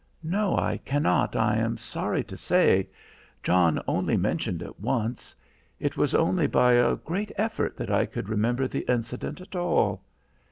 [0.23, 2.89] "No, I cannot, I am sorry to say.
[3.43, 5.35] John only mentioned it once.
[5.79, 10.01] It was only by a great effort that I could remember the incident at all."